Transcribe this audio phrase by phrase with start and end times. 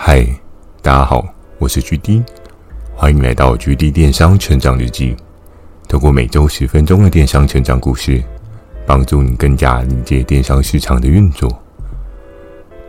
[0.00, 0.24] 嗨，
[0.80, 1.26] 大家好，
[1.58, 2.22] 我是 GD，
[2.94, 5.16] 欢迎来到 GD 电商成长日记。
[5.88, 8.22] 透过每周十分钟的电商成长故事，
[8.86, 11.50] 帮助你更加理解电商市场的运作。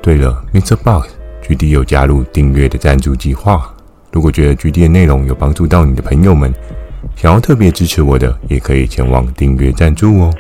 [0.04, 0.76] 对了，Mr.
[0.76, 3.74] Box，GD 有加入订阅的赞助计划。
[4.12, 6.54] 如果觉得 GD 的内容有帮助到你的朋友们，
[7.16, 10.34] 想要特别支持我的，也可以前往订阅赞助哦，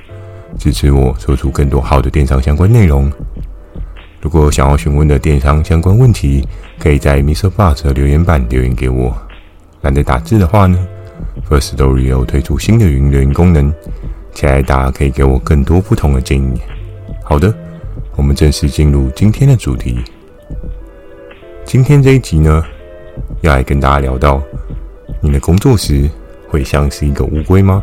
[0.59, 3.11] 支持我说出更多好的电商相关内容。
[4.21, 6.45] 如果想要询问的电商相关问题，
[6.77, 9.15] 可以在 mr bus 的留言板留言给我。
[9.81, 10.77] 懒得打字的话呢
[11.49, 13.71] ，Firstory 有推出新的语音留言功能，
[14.33, 16.61] 期待大家可以给我更多不同的建议。
[17.23, 17.53] 好的，
[18.17, 19.99] 我们正式进入今天的主题。
[21.63, 22.61] 今天这一集呢，
[23.39, 24.41] 要来跟大家聊到，
[25.21, 26.09] 你的工作时
[26.49, 27.81] 会像是一个乌龟吗？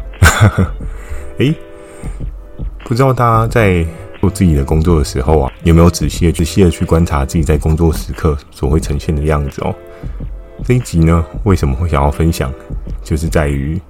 [1.39, 1.55] 诶，
[2.85, 3.87] 不知道大家在。
[4.27, 9.73] 做自己的工作的时候啊，有没有仔细的、仔细的去观察自己在工作时刻所会呈现的样子哦？
[10.65, 12.53] 这一集呢，为什么会想要分享？
[13.05, 13.81] 就是在于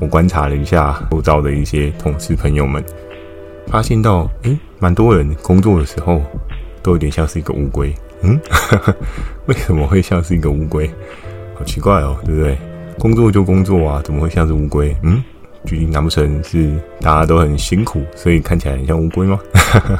[0.00, 2.84] 我观察了一下周遭的一些同事朋友们，
[3.66, 6.22] 发现到，诶，蛮多人工作的时候
[6.84, 7.92] 都有点像是一个乌龟。
[8.22, 8.40] 嗯，
[9.46, 10.88] 为什么会像是一个乌龟？
[11.56, 12.56] 好奇怪哦，对不对？
[12.96, 14.96] 工作就工作啊，怎么会像是乌龟？
[15.02, 15.20] 嗯。
[15.64, 19.38] 具体难不成是大家都很辛苦，所以看起来很像乌龟吗？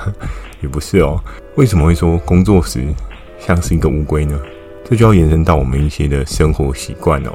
[0.62, 1.20] 也不是哦。
[1.56, 2.82] 为什么会说工作时
[3.38, 4.38] 像是一个乌龟呢？
[4.84, 7.30] 这就要延伸到我们一些的生活习惯哦。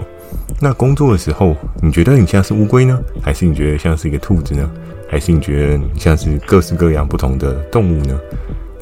[0.60, 4.70] 那工作的时候，你觉得你像是乌龟呢，还是你觉得像是一个兔子呢？
[5.08, 8.20] 还是你觉得你像是各式各样不同的动物呢？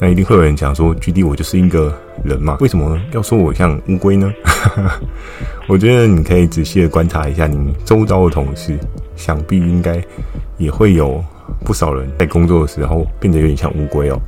[0.00, 4.32] 那一定会有人讲说，GD 我就是一个人嘛，为什么要说我像乌龟呢？
[5.68, 8.76] 我觉得你可以仔细的观察一下你周遭的同事。
[9.16, 10.02] 想必应该
[10.56, 11.22] 也会有
[11.64, 14.20] 不少人在工作的时候变得有点像乌龟哦。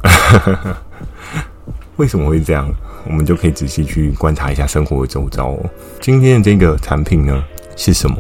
[1.97, 2.71] 为什么会这样？
[3.07, 5.71] 我们就可以仔细去观察一下生活的周遭哦。
[6.01, 7.43] 今天的这个产品呢
[7.77, 8.17] 是什么？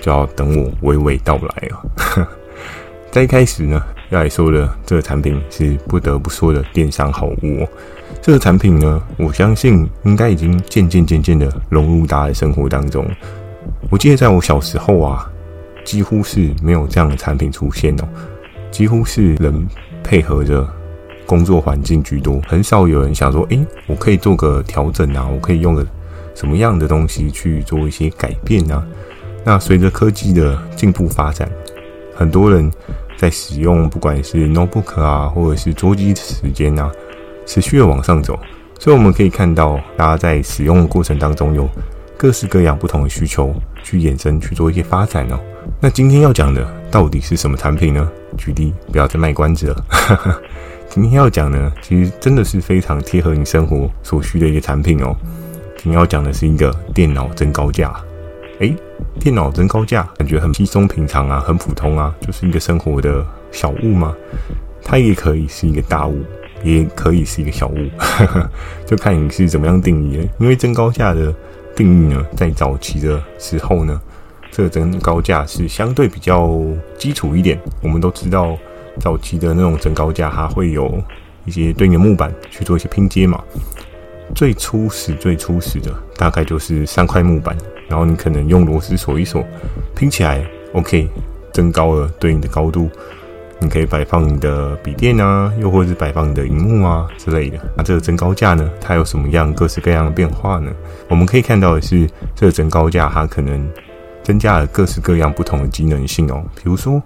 [0.00, 2.26] 就要等我娓娓道来哦。
[3.10, 7.68] 在一开始呢，要来说的这个产品是不得不说的电商好物哦。
[8.22, 13.04] 这个产品呢，我相信应该已经渐渐渐渐的融入大家的生活当中。
[13.90, 15.28] 我记得在我小时候啊。
[15.86, 18.08] 几乎是没有这样的产品出现哦，
[18.72, 19.66] 几乎是人
[20.02, 20.68] 配合着
[21.24, 25.86] 工作环境居多，很少有人想说，诶，我可以做个调整啊，我可以用个
[26.34, 28.84] 什么样的东西去做一些改变啊？
[29.44, 31.48] 那随着科技的进步发展，
[32.16, 32.68] 很多人
[33.16, 36.90] 在使用不管是 notebook 啊，或者是桌机时间啊，
[37.46, 38.36] 持续的往上走，
[38.80, 41.68] 所以我们可以看到，大家在使用的过程当中有
[42.16, 43.54] 各式各样不同的需求
[43.84, 45.38] 去衍生去做一些发展哦。
[45.80, 49.84] 那今天要讲的到底是什么产品呢举例不要再卖关子了。
[50.88, 55.14] 今天要讲呢，其实真的是非常贴合你生活所需的一个产品哦。
[55.76, 57.94] 今天要讲的是一个电脑增高架。
[58.60, 58.74] 诶，
[59.20, 64.14] 电脑增高架感觉很稀松平常啊，很普通啊，就是一个生活的小物嘛。
[64.82, 66.24] 它也可以是一个大物，
[66.62, 67.76] 也可以是一个小物，
[68.86, 70.26] 就看你是怎么样定义。
[70.38, 71.34] 因为增高架的
[71.74, 74.00] 定义呢，在早期的时候呢。
[74.56, 76.58] 这个增高架是相对比较
[76.96, 77.60] 基础一点。
[77.82, 78.56] 我们都知道，
[78.98, 80.98] 早期的那种增高架，它会有
[81.44, 83.38] 一些对应的木板去做一些拼接嘛。
[84.34, 87.54] 最初始、最初始的大概就是三块木板，
[87.86, 89.44] 然后你可能用螺丝锁一锁，
[89.94, 91.06] 拼起来，OK，
[91.52, 92.88] 增高了对应的高度。
[93.60, 97.58] 你可以摆放你的笔电啊，又或者是摆放你的荧幕啊之类的。
[97.76, 100.72] 那这个增高架呢，它有什么样各式各样的变化呢？
[101.08, 103.62] 我们可以看到的是，这个增高架它可能。
[104.26, 107.00] 增加了各式各样不同的机能性哦，比如说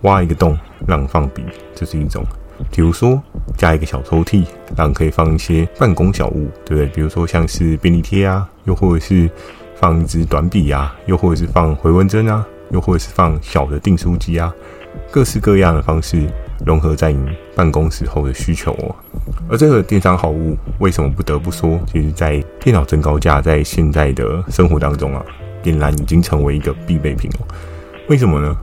[0.00, 1.44] 挖一个洞让放笔，
[1.74, 2.22] 这是一种；
[2.70, 3.22] 比如说
[3.54, 6.86] 加一个小抽屉，让可以放一些办公小物，对不对？
[6.86, 9.28] 比如说像是便利贴啊，又或者是
[9.74, 14.50] 放一支短笔啊，又或者是放回纹针啊，又或者是放小的订书机啊，
[15.10, 16.26] 各式各样的方式
[16.64, 18.96] 融合在你办公时候的需求哦。
[19.50, 25.22] 而这个电商好物为什么不得不说，其实在电脑增高架在现在的生活当中啊。
[25.64, 27.48] 点燃已经成为一个必备品哦。
[28.08, 28.54] 为什么呢？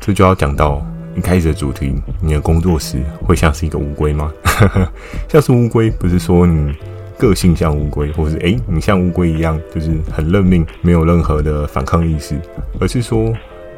[0.00, 0.80] 这就要讲到
[1.16, 1.92] 一开始的主题：
[2.22, 4.32] 你的工作时会像是一个乌龟吗？
[5.28, 6.72] 像是乌龟，不是说你
[7.18, 12.40] 个性像乌龟，或是诶你像乌龟一样，就是很认命，没有任何的反抗意识，
[12.78, 13.32] 而是说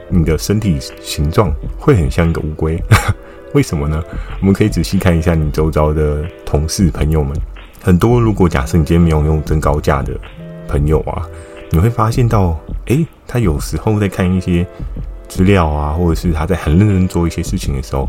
[0.08, 2.78] 你的身体形状会很像一个乌龟。
[3.54, 4.02] 为什么呢？
[4.40, 7.34] 我们可以仔细看一下你周遭的同事朋友们，
[7.82, 10.12] 很多如果假设你今天没有用增高架的
[10.68, 11.26] 朋友啊。
[11.70, 14.66] 你会发现到，诶，他有时候在看一些
[15.28, 18.08] 资料啊，或者是他在很认真做一些事情的时候，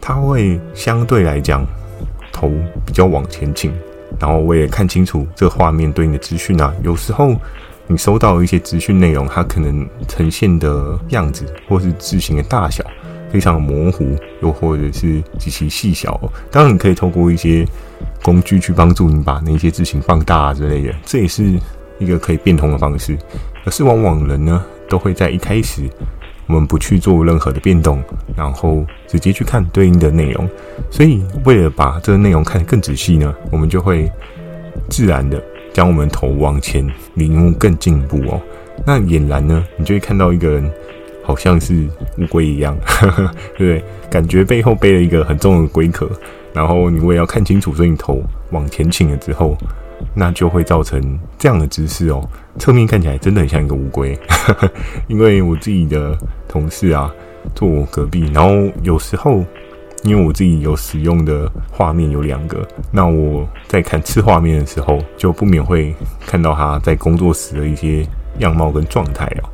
[0.00, 1.66] 他会相对来讲
[2.32, 2.50] 头
[2.86, 3.72] 比较往前倾，
[4.20, 7.34] 然后我也看清楚这画面对应的资讯啊，有时候
[7.88, 12.84] 你收到一些资讯内容，它可能呈现的样子或是字形的大小
[13.32, 16.20] 非常模糊，又或者是极其细小。
[16.52, 17.66] 当然，你可以透过一些
[18.22, 21.58] 工具去帮助你把那些字形放大之类的，这也是
[21.98, 23.16] 一个可以变通的方式。
[23.64, 25.88] 可是往往人呢，都会在一开始。
[26.48, 28.02] 我们不去做任何的变动，
[28.36, 30.46] 然后直接去看对应的内容。
[30.90, 34.10] 所以，为了把这个内容看得更仔细呢，我们就会
[34.90, 35.42] 自然的
[35.72, 38.42] 将我们头往前，离目更进一步哦。
[38.84, 40.70] 那俨然呢，你就会看到一个人，
[41.22, 41.88] 好像是
[42.18, 42.76] 乌龟一样，
[43.56, 43.84] 对不对？
[44.10, 46.10] 感觉背后背了一个很重的龟壳，
[46.52, 49.56] 然后你为了要看清楚，所以你头往前倾了之后。
[50.14, 52.26] 那就会造成这样的姿势哦，
[52.58, 54.18] 侧面看起来真的很像一个乌龟。
[55.08, 56.16] 因为我自己的
[56.48, 57.12] 同事啊，
[57.54, 58.50] 坐我隔壁，然后
[58.82, 59.44] 有时候
[60.04, 65.94] 因为我自己有使用的画面有两个，那我在看次画面的时候，就不免会
[66.26, 68.06] 看到他在工作时的一些
[68.38, 69.48] 样貌跟状态哦。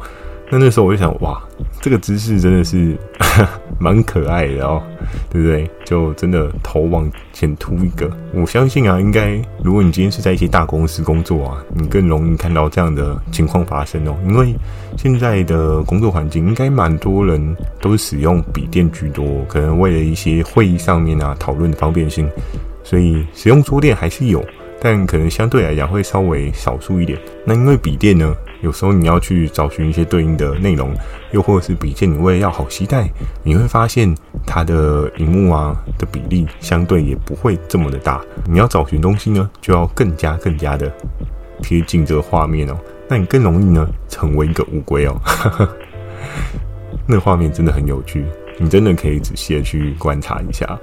[0.50, 1.38] 那那时候我就想，哇，
[1.80, 2.96] 这个姿势真的是
[3.78, 4.82] 蛮可爱的哦，
[5.30, 5.70] 对不对？
[5.84, 8.10] 就真的头往前凸一个。
[8.34, 14.16] 我相信啊，应该如果你今天是在一些大公司工作啊，你更容易看到这样的情况发生哦。
[14.26, 14.54] 因为
[14.96, 22.28] 现在的工作环境，应该蛮多人都使用笔电居多，可能为了一些会议上面啊讨论的方便性，
[22.82, 24.44] 所以使用桌垫还是有，
[24.80, 27.18] 但可能相对来讲会稍微少数一点。
[27.44, 28.34] 那因为笔电呢？
[28.60, 30.92] 有时候你要去找寻一些对应的内容，
[31.30, 33.08] 又或者是笔电，你为了要好携带，
[33.44, 34.12] 你会发现
[34.44, 38.20] 它的荧幕啊的比例相对也不会这么的大。
[38.48, 40.92] 你要找寻东西呢，就要更加更加的
[41.62, 42.76] 贴近这个画面哦。
[43.06, 45.16] 那你更容易呢成为一个乌龟哦。
[47.06, 48.24] 那画面真的很有趣，
[48.58, 50.78] 你真的可以仔细的去观察一下。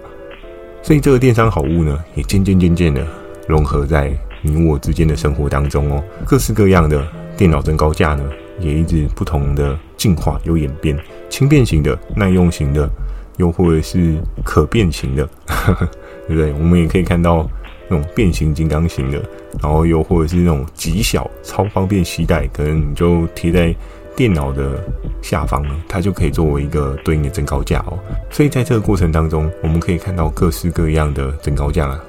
[0.81, 3.05] 所以这个电商好物呢，也渐渐渐渐的
[3.47, 4.11] 融合在
[4.41, 7.05] 你我之间的生活当中哦，各式各样的。
[7.37, 8.23] 电脑增高架呢，
[8.61, 10.97] 也一直不同的进化有演变，
[11.29, 12.89] 轻便型的、耐用型的，
[13.35, 15.89] 又或者是可变型的，呵呵，
[16.29, 16.53] 对不对？
[16.53, 17.45] 我们也可以看到
[17.89, 19.21] 那种变形金刚型的，
[19.61, 23.75] 然后又或者是那种极小、超方便携带，可能你就贴在
[24.15, 24.81] 电脑的
[25.21, 27.99] 下方了，它就可以作为一个对应的增高架哦。
[28.31, 32.01] 所以在这个过程当中，我们可以看到各式各样的增高架啊，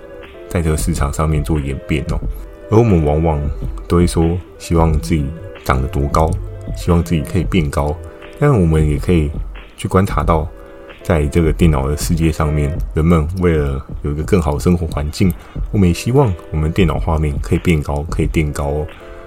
[0.56, 2.18] 在这个市场上面做演变哦。
[2.70, 3.40] 而我们往往
[3.86, 5.26] 都会说，希望自己
[5.64, 6.30] 长得多高，
[6.74, 7.94] 希望自己可以变高。
[8.38, 9.30] 但我们也可以
[9.76, 10.48] 去观察到，
[11.02, 15.30] 在这个电脑的世界上面，人们为了有一个更好的生活环境，
[15.72, 18.86] 我们也希望我们电脑画面可以变高，可以垫高哦。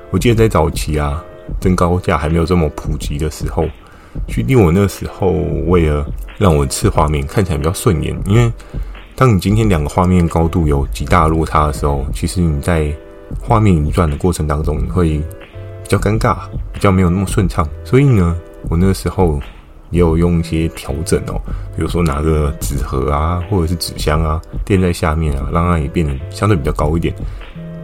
[0.09, 1.23] 我记得在早期啊，
[1.61, 3.65] 增高架还没有这么普及的时候，
[4.27, 5.31] 举例我那时候
[5.67, 6.05] 为了
[6.37, 8.51] 让我的次画面看起来比较顺眼，因为
[9.19, 12.89] 当你今天两个画面高度有极大落差的时候，其实你在
[13.37, 16.37] 画面移转的过程当中，你会比较尴尬，
[16.71, 17.67] 比较没有那么顺畅。
[17.83, 18.37] 所以呢，
[18.69, 19.37] 我那个时候
[19.89, 21.35] 也有用一些调整哦，
[21.75, 27.13] 比如说拿个纸盒啊，或者是纸箱啊，垫在下面啊，让它也变得相对比较高一点。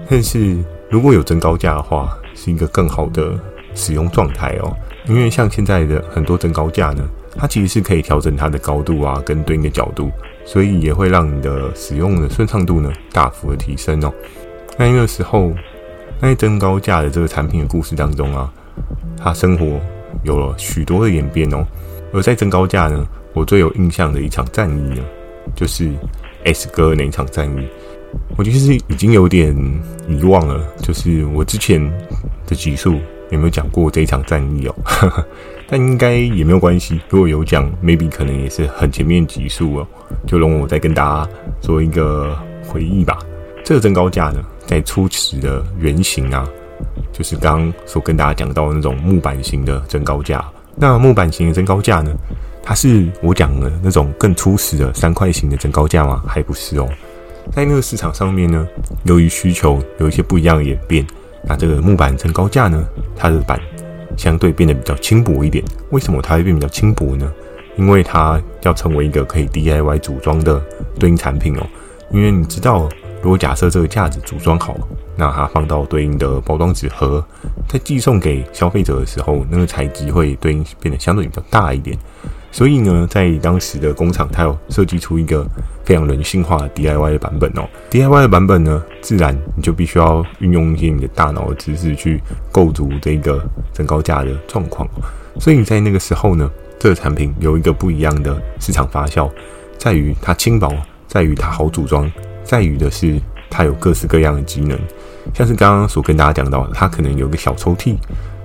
[0.10, 0.58] 但是
[0.90, 3.38] 如果有增高架的话，是一个更好的
[3.74, 4.74] 使用状态哦。
[5.10, 7.04] 因为像现在的很多增高架呢，
[7.38, 10.12] 它其实是可以调整它的高度啊，跟对应的角度，
[10.46, 14.14] 所以也会让你的使用的顺畅度呢大幅的提升哦。
[14.78, 15.52] 那那个时候，
[16.20, 18.52] 那些增高架的这个产品的故事当中啊，
[19.18, 19.80] 他生活
[20.24, 21.66] 有了许多的演变哦。
[22.14, 25.04] 而在增高架呢，我最有印象的一场战役呢，
[25.56, 25.92] 就是
[26.46, 27.68] S 哥那一场战役。
[28.38, 29.54] 我其实已经有点
[30.08, 31.82] 遗忘了，就是我之前
[32.48, 32.98] 的集数
[33.36, 34.76] 有没有讲过这一场战役哦？
[35.68, 39.88] 但应该也没有关系，如果有讲，maybe 可能也是很前面几数哦，
[40.28, 42.38] 就容我再跟大家做一个
[42.68, 43.18] 回忆吧。
[43.64, 46.48] 这个增高架呢，在初始的原型啊，
[47.12, 50.44] 就是刚刚所跟大家讲到的那种木板型的增高架。
[50.76, 52.14] 那木板型的增高架呢，
[52.62, 56.24] 它是我讲的那种更初始的三块型的增高架吗？
[56.28, 56.88] 还不是哦。
[57.52, 58.68] 在那个市场上面呢，
[59.06, 61.06] 由于需求有一些不一样的演变，
[61.48, 62.86] 那这个木板增高架呢，
[63.16, 63.60] 它的板
[64.18, 65.64] 相对变得比较轻薄一点。
[65.92, 67.32] 为什么它会变比较轻薄呢？
[67.78, 70.62] 因为它要成为一个可以 DIY 组装的
[71.00, 71.68] 对应产品哦。
[72.12, 72.90] 因为你知道。
[73.22, 74.78] 如果假设这个架子组装好，
[75.16, 77.26] 那它放到对应的包装纸盒，
[77.68, 81.98] 在寄送给消费者的时候，那个材质会对应变得相对比较大一点。
[82.56, 85.46] 所以呢，在当时的工厂，它有设计出一个
[85.84, 87.68] 非常人性化的 DIY 的版本哦。
[87.92, 94.88] DIY 的版本呢，自然你就必须要运用一些你的大脑的知识去构筑这个增高架的状况。
[95.38, 99.30] 所以在那个时候呢，这个产品有一个不一样的市场发酵，
[99.78, 100.74] 在于它轻薄，
[101.10, 102.10] 在于它好组装。
[102.46, 103.20] 在于的是，
[103.50, 104.80] 它有各式各样的机能，
[105.34, 107.98] 像是刚刚所跟大家讲到，它可能有个小抽屉，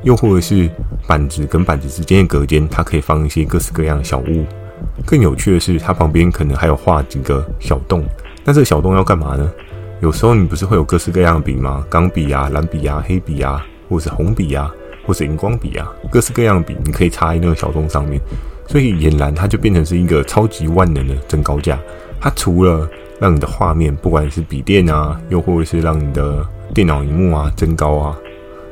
[0.03, 0.69] 又或者是
[1.07, 4.45] 板子跟板子之间的隔间，它可以放一些各式各样的小物。
[5.05, 8.03] 更有趣的是，它旁边可能还有画几个小洞。
[8.45, 9.51] 那这个小洞要干嘛呢？
[10.01, 11.85] 有时候你不是会有各式各样的笔吗？
[11.91, 14.73] 钢笔啊、蓝笔啊、黑笔啊，或者是红笔啊，
[15.07, 18.19] 或者荧光笔啊，各式各样的笔，你可以插在那个小洞上面。
[18.67, 21.79] 所以俨然它就变成是一个超级万能的增高架。
[22.19, 22.89] 它除了
[23.19, 28.17] 让你的画面，不管是笔电啊，又或者是让你的电脑荧幕啊增高啊，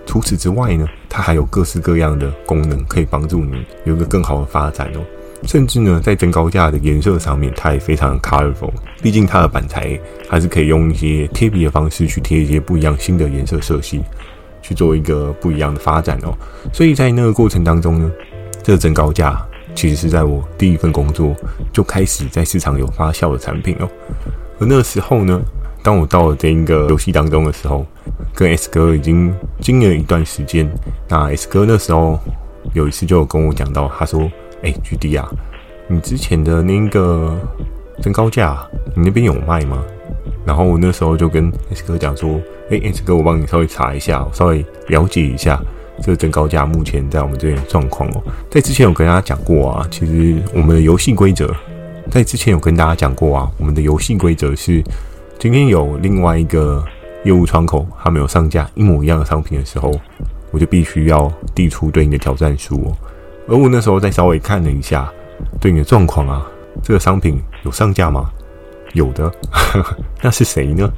[0.08, 5.04] 除此之外呢，它还有各式各样的功能可以帮助你有一个更好的发展哦。
[5.44, 8.72] 甚至呢，在增高架的颜色上面，它也非常的 colorful。
[9.02, 14.00] 毕竟它的板材还是可以用一些贴皮的方式去贴一些不一样新的颜色色系，
[14.62, 16.34] 去做一个不一样的发展哦。
[16.72, 18.10] 所以在那个过程当中呢，
[18.62, 19.40] 这个增高架
[19.74, 21.36] 其实是在我第一份工作
[21.70, 23.88] 就开始在市场有发酵的产品哦。
[24.58, 25.40] 而那时候呢，
[25.88, 27.82] 当我到了这一个游戏当中的时候，
[28.34, 30.70] 跟 S 哥已经经历了一段时间。
[31.08, 32.20] 那 S 哥那时候
[32.74, 34.30] 有一次就有跟我讲到，他说。
[34.62, 35.26] 哎，GD 啊，
[35.86, 37.34] 你之前的那个
[38.02, 38.58] 增高架，
[38.94, 39.82] 你那边有卖吗？
[40.44, 45.58] 然后我那时候就跟 S 哥讲说，哎，S 哥，我帮你稍微查一下，稍微了解一下
[46.02, 48.22] 这个增高架目前在我们这边的状况哦。
[48.50, 51.50] 在之前有跟大家讲过啊，其实我们的游戏规则，
[52.10, 54.84] 在之前有跟大家讲过啊，我们的游戏规则是，
[55.38, 56.84] 今天有另外一个
[57.22, 59.92] 业务窗口，他们有上架一模一样的商品的时候，
[60.50, 62.96] 我就必须要递出对应的挑战书哦。
[63.46, 65.08] 而我那时候再稍微看了一下
[65.60, 66.44] 对应的状况啊，
[66.82, 68.28] 这个商品有上架吗？
[68.94, 69.30] 有的，
[70.20, 70.90] 那是谁呢？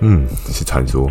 [0.00, 1.06] 嗯，是传说。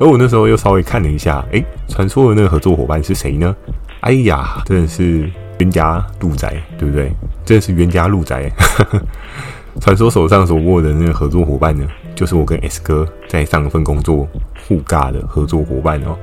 [0.00, 3.54] 而我那时候又稍微看了一下，诶，传说的那个合作伙伴是谁呢？
[4.00, 7.12] 哎呀，真的是冤家路窄，对不对？
[7.44, 8.50] 真的是冤家路窄。
[9.80, 14.28] 传说手上所握的那个合作伙伴呢，就是我跟 S 哥在上一份工作
[14.66, 16.16] 互尬的合作伙伴哦，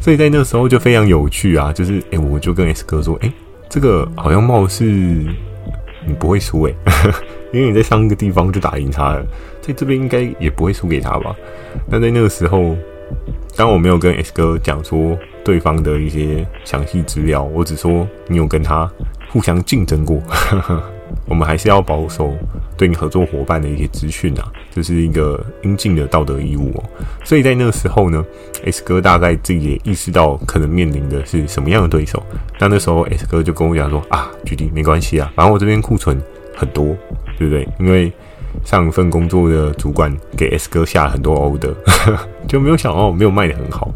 [0.00, 3.30] 所以在那时候就非常有趣啊，就是诶，我就跟 S 哥说，诶，
[3.68, 6.74] 这个好像貌似你不会输诶，
[7.52, 9.26] 因为你在上一个地方就打赢他了，
[9.60, 11.34] 在这边应该也不会输给他吧？
[11.88, 12.76] 那在那个时候，
[13.56, 18.90] 当我没有跟 S 哥讲说对方的一些详细资料，我只说你有跟他
[19.30, 20.22] 互相竞争过。
[21.26, 22.32] 我们还是要保守
[22.76, 26.84] 对你合作伙伴的一些资讯啊，这是一个应尽的道德义务哦。
[27.24, 28.24] 所以在那个时候呢
[28.64, 32.22] ，S 哥大概自己也意识到可能面临的是什么样的对手。
[32.58, 36.20] 那那时候 S 哥就跟我讲说啊，举例没关系啊，反正我这边库存
[36.56, 36.96] 很多，
[37.38, 37.68] 对不对？
[37.78, 38.12] 因为
[38.64, 41.74] 上一份工作的主管给 S 哥下了很多 order，
[42.48, 43.92] 就没有想到没有卖得很好。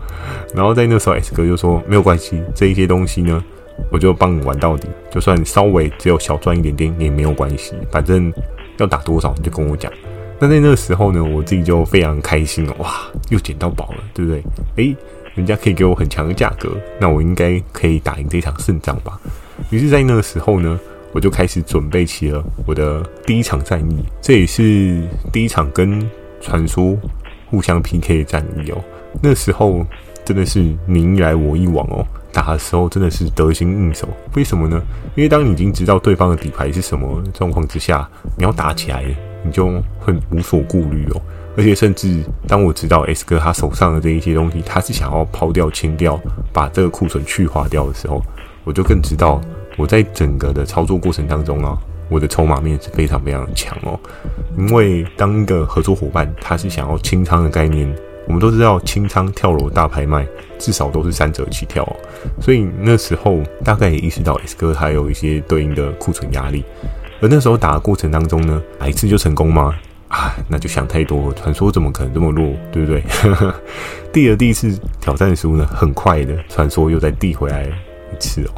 [0.55, 3.43] 然后在那时候 S 哥就说没有关系，这一些东西呢。
[3.91, 8.33] 我就帮你玩到底，就算稍微只有小赚一点点也没有关系，反正
[8.79, 9.93] 要打多少你就跟我讲。
[10.41, 12.93] 那在那个时候呢，我自己就非常开心哦，哇，
[13.31, 14.43] 又捡到宝了，对不对？
[14.77, 14.97] 诶，
[15.35, 19.19] 人家可以给我很强的价格，那我应该可以打赢这场胜仗吧？
[19.71, 20.79] 于是，在那个时候呢，
[21.13, 25.01] 我就开始准备起了我的第一场战役，这也是
[25.33, 26.01] 第一场跟
[26.41, 26.97] 传说
[27.49, 28.85] 互相 PK 的战役哦。
[29.23, 29.87] 那时候
[30.25, 32.07] 真的是你一来我一往哦。
[32.33, 34.83] 打的时候真的是得心应手，为什么呢？
[35.15, 39.05] 因为当你已经知道对方的底牌是什么状况之下，你要打起来，
[39.45, 41.23] 你就会无所顾虑哦。
[41.57, 46.21] 而且甚至当我知道 S 哥他手上的这一些东西，他是想要抛掉、清掉，
[46.53, 48.21] 把这个库存去化掉的时候，
[48.65, 49.41] 我就更知道
[49.77, 51.79] 我在整个的操作过程当中啊，
[52.09, 53.97] 我的筹码面是非常非常强哦。
[54.59, 57.89] 因为当一个合作伙伴他是想要清仓的概念。
[58.27, 60.27] 我们都知道清仓跳楼大拍卖
[60.59, 61.85] 至少都是三折起跳，
[62.41, 66.65] 所以那时候大概也意识到 S 哥他有一些对应的库存压力。
[67.21, 69.75] 而那时候打的过程当中呢，打一次就成功吗？
[70.09, 71.35] 啊，那就想太多了。
[71.35, 73.03] 传说怎么可能这么弱，对不对？
[74.13, 78.51] 递了第一次挑战书呢，很快的传说又再递回来一次哦。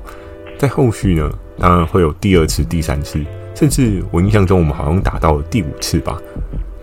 [0.58, 6.20] 在后续呢，当然会有第二次、第三次，甚至我印象中我们好像打到了第五次吧。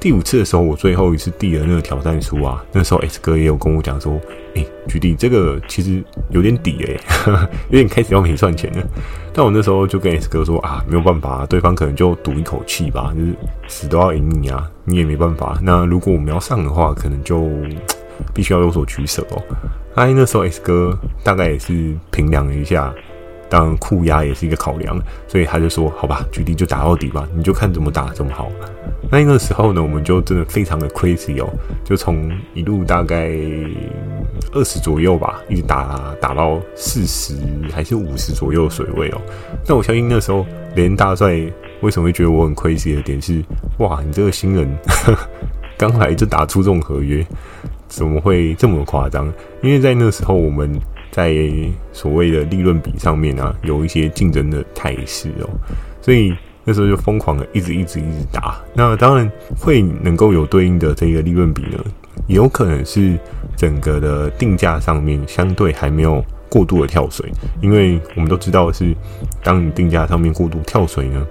[0.04, 4.20] 第五次的时候，我最后一次递了那个挑战书啊，那时候 S 哥也有跟我讲说，
[4.54, 7.32] 哎、欸，举例这个其实有点底诶、欸，
[7.72, 8.86] 有点开始要没赚钱了。
[9.32, 13.34] 但我那时候就跟 S 哥说啊，没有办法，对方可能就赌一口气吧，就是
[13.70, 15.58] 死都要赢你啊，你也没办法。
[15.62, 17.50] 那如果我们要上的话，可能就
[18.34, 19.42] 必须要有所取舍哦。
[19.96, 22.94] 哎，那时候 S 哥大概也是评量了一下。
[23.54, 28.50] 当然，库压也是一个考量，所以他就说：“好吧，举例就打到底吧，你就看怎么打怎么好。”
[29.12, 31.48] 那那个时候呢，我们就真的非常的 crazy 哦，
[31.84, 33.30] 就从一路大概
[34.54, 37.36] 二十左右吧，一直打打到四十
[37.72, 39.22] 还是五十左右水位哦。
[39.68, 40.44] 那我相信那时候
[40.74, 41.40] 连大帅
[41.82, 43.40] 为什么会觉得我很 crazy 的点是：
[43.78, 44.68] 哇，你这个新人
[45.78, 47.24] 刚来就打出这种合约，
[47.88, 49.32] 怎么会这么夸张？
[49.62, 50.72] 因为在那时候我们
[51.14, 51.32] 在
[51.92, 55.50] 所谓的利润比上面啊，有一些竞争的态势哦，
[56.02, 58.60] 所以那时候就疯狂的一直一直一直打。
[58.74, 61.78] 那当然会能够有对应的这个利润比呢，
[62.26, 63.16] 也有可能是
[63.56, 68.96] 整个的定价上面相对还没有过度的跳水，因为我们都知道是，
[69.44, 71.24] 当你定价上面过度跳水呢，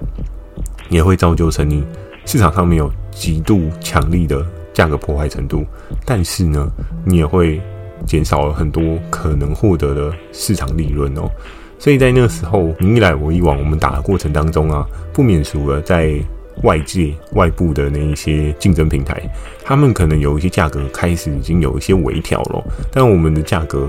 [0.90, 1.82] 也会造就成你
[2.24, 5.66] 市场上面有极度强力的价格破坏程度，
[6.06, 6.70] 但是呢，
[7.04, 7.60] 你也会
[8.06, 11.30] 减少了很多可能获得的市场利润哦。
[11.78, 16.14] 所以在那个时候，你一来我一往，我们打的过程当中啊，不免除了，在
[16.62, 19.20] 外界外部的那一些竞争平台，
[19.64, 23.88] 他们可能有一些价格开始已经有一些微调了，但我们的价格。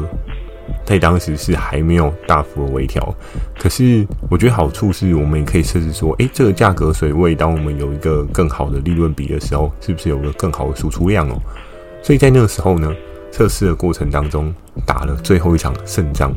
[0.85, 3.13] 在当时是还没有大幅的微调，
[3.59, 11.37] 可是我觉得好处是我们也可以设置说，诶，这个价格水位，当我们有一个更好的利润比的时候，是不是有个更好的输出量哦？
[12.01, 12.93] 所以在那个时候呢，
[13.33, 14.53] 测试的过程当中，
[14.85, 16.31] 打了最后一场胜仗。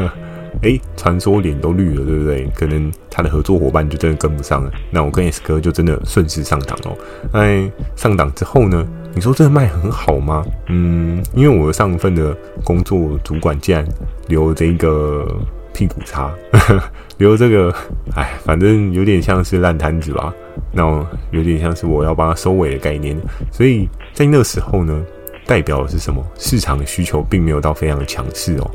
[0.60, 2.46] 诶，传说脸都绿了，对不对？
[2.54, 4.70] 可能他的合作伙伴就真的跟不上了。
[4.90, 6.96] 那我跟 S 哥就真的顺势上档哦。
[7.32, 8.86] 哎上档之后呢？
[9.14, 10.44] 你说这个卖很好吗？
[10.68, 13.84] 嗯，因为我上一份的工作主管竟然
[14.28, 15.26] 留这个
[15.72, 16.32] 屁股叉，
[17.18, 17.74] 留这个，
[18.14, 20.32] 哎，反正有点像是烂摊子吧。
[20.70, 20.84] 那
[21.32, 23.16] 有点像是我要帮他收尾的概念。
[23.50, 25.04] 所以在那时候呢，
[25.46, 26.24] 代表的是什么？
[26.38, 28.70] 市场需求并没有到非常的强势哦。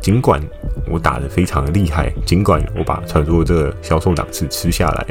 [0.00, 0.40] 尽管
[0.88, 5.06] 我打得非常的厉害，尽管我把传说这个销售档次吃下来，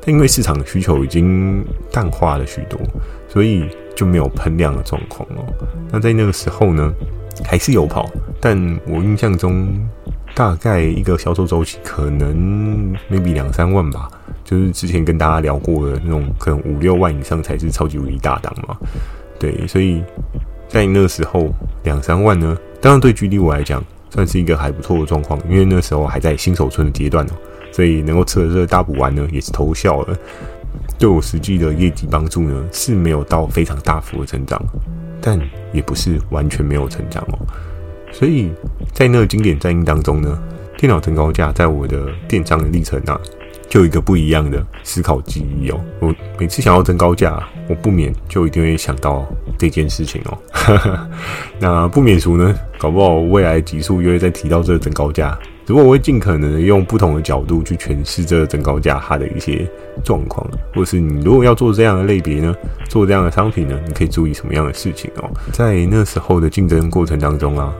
[0.00, 2.80] 但因为市场需求已经淡化了许多，
[3.28, 5.44] 所以就没有喷量的状况哦。
[5.90, 6.92] 那在那个时候呢，
[7.44, 8.08] 还是有跑，
[8.40, 9.68] 但我印象中
[10.34, 14.08] 大概一个销售周期可能 maybe 两三万吧，
[14.44, 18.76] 就是之前跟大家聊过的那种，可能五六万以上才是超级无敌大档嘛。
[19.38, 20.02] 对，所以
[20.68, 21.48] 在那时候
[21.84, 23.82] 两三万呢，当然对距离我来讲。
[24.10, 27.32] 算是一个还不错的状况，因为那时候还在新手村的阶段哦，
[27.70, 30.16] 所以能够吃了这个大补丸呢，也是偷笑了。
[30.98, 34.58] 对我实际的业绩帮助呢，是没有到非常大幅的成长，
[35.20, 35.38] 但
[35.74, 37.38] 也不是完全没有成长哦。
[38.10, 38.50] 所以
[38.94, 40.42] 在那个经典战役当中呢，
[40.78, 43.20] 电脑增高价在我的电商的历程啊。
[43.68, 45.80] 就有一个不一样的思考记忆哦。
[46.00, 49.26] 我每次想要增高价，我不免就一定会想到
[49.58, 50.38] 这件事情哦。
[51.60, 55.38] 那不免俗呢，搞不好未来集数又会再提到这个增高价。
[55.66, 59.68] 只不过我会尽可能的用不同的角度去诠释这个增高价它的一些
[60.02, 62.56] 状况，或是你如果要做这样的类别呢，
[62.88, 65.30] 做这样的商品呢，你可以注意什么样的事情哦。
[65.52, 67.70] 在那时候的竞争过程当中啊，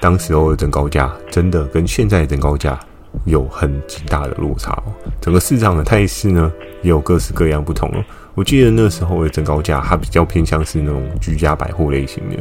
[0.00, 2.80] 当时候的增高价真的跟现在的增高价。
[3.24, 8.04] 有很极大的落差哦，整个市场的态势呢，也有各式各样不同哦。
[8.34, 12.36] 我记得那时候的增高价，它比较偏向是那种居家百货类型的，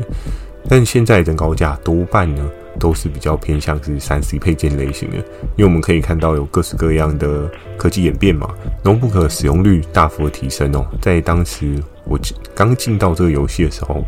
[0.69, 2.47] 但现在增高价多半呢，
[2.79, 5.17] 都是比较偏向是三 C 配件类型的。
[5.55, 8.53] 因为我们可以看到有各式各样的科技演变嘛
[8.83, 10.85] ，Notebook 使用率大幅的提升哦。
[11.01, 12.19] 在当时我
[12.53, 14.05] 刚进到这个游戏的时候，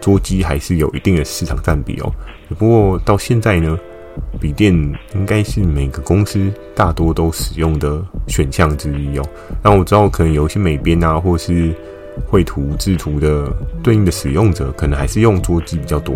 [0.00, 2.12] 桌机还是有一定的市场占比哦。
[2.58, 3.78] 不过到现在呢，
[4.40, 4.72] 笔电
[5.14, 9.24] 应该是每个公司大多都使用的选项之一哦。
[9.62, 11.74] 那我知道可能有一些美编啊，或是
[12.26, 13.50] 绘图制图的
[13.82, 16.14] 对应的使用者，可能还是用桌机比较多。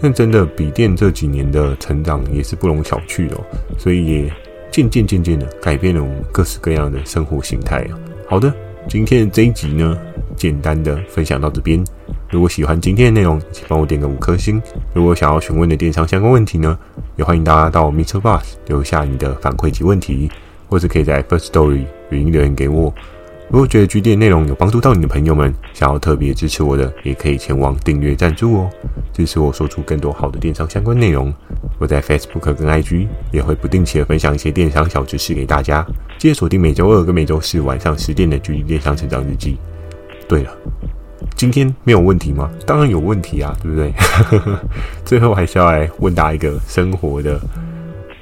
[0.00, 3.40] 但真的笔电这几年的成长也是不容小觑的哦，
[3.78, 4.32] 所以也
[4.70, 7.98] 渐渐渐渐的改变了我们各式各样的生活形态啊。
[8.28, 8.52] 好的，
[8.88, 9.96] 今天的这一集呢，
[10.36, 11.82] 简单的分享到这边。
[12.34, 14.60] 如果喜欢今天的内容，请帮我点个五颗星。
[14.92, 16.76] 如果想要询问的电商相关问题呢，
[17.14, 20.28] 也欢迎大家到 MixerBox 留下你的反馈及问题，
[20.68, 22.92] 或是可以在 First Story 语音留言给我。
[23.48, 28.70] 如果觉得 G 店内容有帮助到你的朋友们，想要特别支持我的，也可以前往订阅赞助哦，
[29.12, 31.32] 支持我说出更多好的电商相关内容。
[31.78, 35.86] 我在 Facebook 跟 IG 也会不定期的分享一些电商小知识给大家。
[36.18, 39.56] 记得锁定每周二跟每周四晚上十点的 G 电商成长日记。
[40.26, 40.50] 对了。
[41.36, 42.50] 今天没有问题吗？
[42.66, 43.92] 当然有问题啊，对不对？
[45.04, 47.40] 最后还是要来问大家一个生活的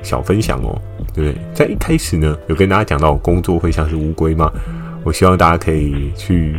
[0.03, 0.81] 小分享哦，
[1.15, 1.43] 对不对？
[1.55, 4.51] 在一开始呢，有跟大家讲到工作会像是乌龟吗？
[5.05, 6.57] 我希望大家可以去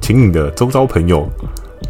[0.00, 1.28] 请你的周遭朋友，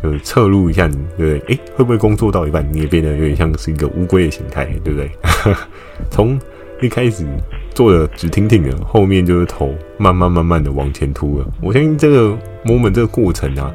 [0.02, 1.56] 就是侧录一下你，对不对？
[1.56, 5.10] 诶，会不会工作到一半你也变得有点像是一个乌龟的形态，对不对？
[6.10, 6.38] 从
[6.82, 7.24] 一开始
[7.72, 11.46] 做的直挺挺的，后面就是头慢慢慢慢的往前凸了。
[11.62, 13.72] 我相信这个 moment 这个过程啊。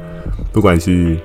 [0.52, 1.16] 不管是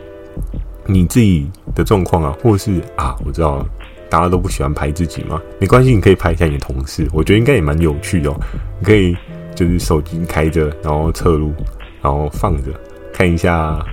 [0.85, 3.65] 你自己的状况啊，或是啊，我知道
[4.09, 8.39] 大家都不喜欢拍自己嘛，没关系，你可以拍一下你的同事，我觉得应该也蛮有趣的哦。
[8.79, 9.15] 你可以
[9.55, 11.53] 就是手机开着，然后侧录，
[12.01, 12.71] 然后放着，
[13.13, 13.83] 看一下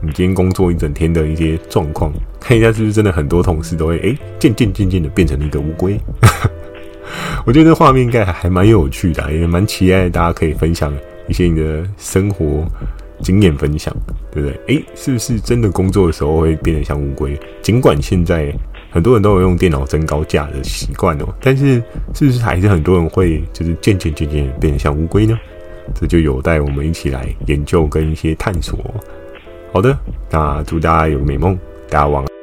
[0.00, 5.98] 你今天工作一整天的一些状况，看一下是不是真的很多同事都会哎渐渐渐渐的变成了一个乌龟。
[7.46, 10.92] 我觉得这画面应该还蛮有趣的，也蛮期待大家可以分享
[11.28, 12.64] 一些你的生活
[13.20, 13.94] 经验分享，
[14.30, 14.76] 对不对？
[14.76, 17.38] 诶，是不是真的工作的时候会变得像乌龟？
[17.62, 18.52] 尽管现在
[18.90, 21.82] 很多人都有用电脑增高架的习惯哦，但是
[22.14, 25.38] 是不是还是很多人会就是渐渐渐渐变得像乌龟呢？
[25.94, 28.78] 这就有待我们一起来研究跟一些探索。
[29.72, 29.96] 好的，
[30.30, 32.35] 那祝大家有个美梦，大家晚安。